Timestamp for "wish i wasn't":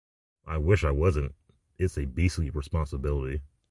0.57-1.35